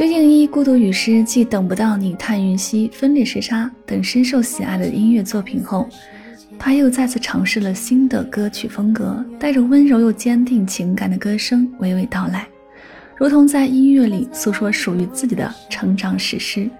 [0.00, 5.86] 鞠婧祎《孤独与诗》继《等不到你》《叹云兮》《分裂时差》等深受喜爱的音乐作品后，
[6.58, 12.48] 他又再次尝试了新的歌曲风格，带着温柔又坚定情感的歌声娓娓道来，
[13.14, 16.70] 如同在音乐里诉说属于自己的成长史诗。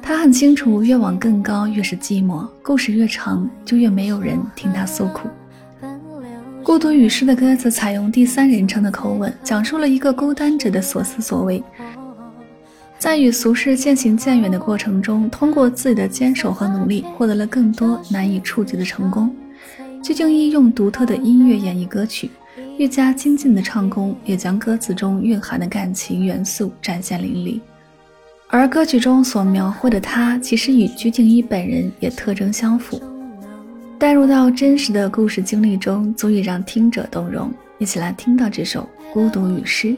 [0.00, 5.28] 他很清楚，越往更高越是寂寞，故事越长就越没有人听他诉苦。
[6.68, 11.64] 孤独与诗的歌词采用第三人称的口吻，讲述了一个孤单者的所思所为。
[12.98, 19.34] 在与俗世渐行渐远的过程中，通过自己的坚守和努力，获得了更多难以触及的成功。
[20.02, 22.28] 鞠婧祎用独特的音乐演绎歌曲，
[22.76, 27.58] 愈加精进的唱功，也将歌词中蕴含的感情元素展现淋漓。
[28.48, 33.00] 而歌曲中所描绘的她，其实与鞠婧祎本人也特征相符。
[33.98, 37.52] 带入到真实的故事经历中，足以让听者动容。
[37.78, 39.88] 一起来听到这首《孤独与诗》。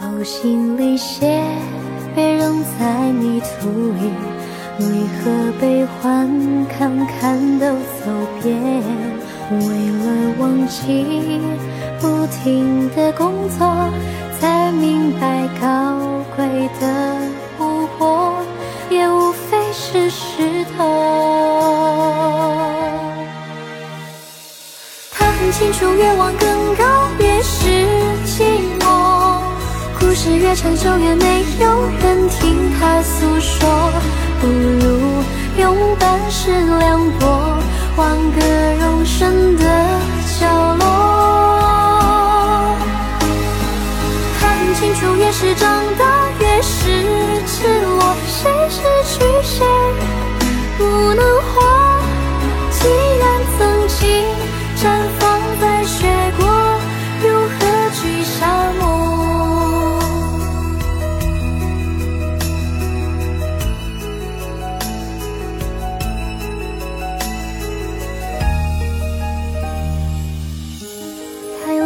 [0.00, 1.44] 呕心沥血，
[2.14, 4.10] 被扔在泥土里，
[4.78, 6.28] 离合悲欢，
[6.66, 7.66] 看看都
[8.04, 8.10] 走
[8.42, 8.60] 遍。
[9.50, 11.40] 为了忘记，
[12.00, 13.66] 不停的工作，
[14.40, 15.66] 才明白高
[16.36, 16.86] 贵的
[17.56, 18.42] 湖泊
[18.90, 20.84] 也无非是石头。
[25.12, 25.50] 他很。
[25.50, 26.84] 清楚，越往更高，
[27.18, 27.68] 越是
[28.26, 29.40] 寂寞。
[29.98, 31.88] 故事越长久，越没有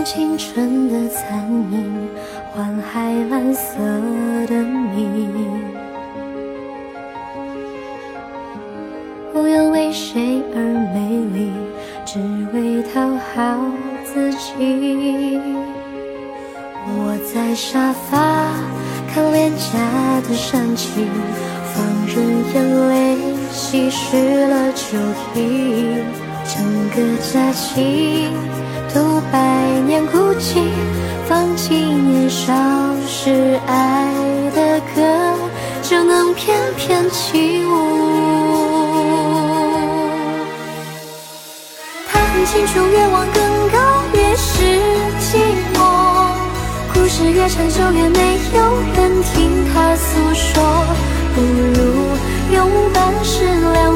[0.04, 2.08] 青春的残影
[2.52, 3.78] 换海蓝色
[4.48, 5.28] 的你，
[9.32, 10.60] 不要为谁而
[10.92, 10.98] 美
[11.32, 11.52] 丽，
[12.04, 12.18] 只
[12.52, 13.00] 为讨
[13.32, 13.60] 好
[14.04, 15.40] 自己。
[16.84, 18.50] 我在沙发
[19.14, 21.08] 看廉价的煽情，
[21.72, 22.16] 放任
[22.52, 23.16] 眼泪
[23.52, 24.98] 稀释了酒
[25.36, 26.02] 意，
[26.44, 26.96] 整个
[27.32, 28.26] 假期。
[28.94, 29.38] 读百
[29.86, 30.68] 年孤寂，
[31.26, 32.52] 放弃年少
[33.06, 34.12] 时爱
[34.54, 35.00] 的歌，
[35.82, 37.70] 就能翩翩起舞。
[42.06, 43.78] 他很清楚，越往更高
[44.12, 44.62] 越是
[45.20, 45.38] 寂
[45.72, 45.78] 寞，
[46.92, 48.60] 故事越长就越没有
[48.94, 50.62] 人听他诉说。
[51.34, 51.80] 不如
[52.54, 53.91] 用半世凉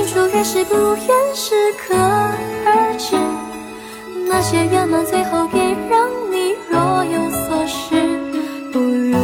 [0.00, 3.16] 清楚越是不愿适可而止，
[4.26, 8.18] 那些圆满最后便让你若有所失。
[8.72, 9.14] 不如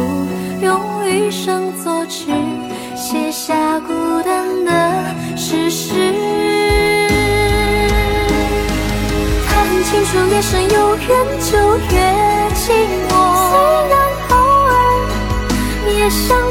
[0.61, 2.25] 用余生作纸，
[2.95, 4.71] 写下孤单的
[5.35, 6.13] 事实。
[9.49, 11.07] 他很清楚，越深有远
[11.41, 11.57] 就
[11.89, 11.97] 越
[12.53, 12.69] 寂
[13.09, 13.11] 寞。
[13.49, 13.57] 虽
[13.89, 13.97] 然
[14.29, 14.71] 偶尔
[15.89, 16.46] 也想。